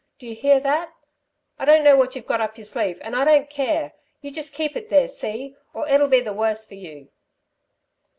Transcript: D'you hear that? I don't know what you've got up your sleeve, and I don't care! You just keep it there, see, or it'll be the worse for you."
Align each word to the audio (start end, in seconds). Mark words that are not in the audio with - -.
D'you 0.17 0.33
hear 0.33 0.59
that? 0.59 0.95
I 1.59 1.65
don't 1.65 1.83
know 1.83 1.95
what 1.95 2.15
you've 2.15 2.25
got 2.25 2.41
up 2.41 2.57
your 2.57 2.65
sleeve, 2.65 2.97
and 3.01 3.15
I 3.15 3.23
don't 3.23 3.47
care! 3.51 3.93
You 4.21 4.31
just 4.31 4.55
keep 4.55 4.75
it 4.75 4.89
there, 4.89 5.07
see, 5.07 5.55
or 5.75 5.87
it'll 5.87 6.07
be 6.07 6.21
the 6.21 6.33
worse 6.33 6.65
for 6.65 6.73
you." 6.73 7.09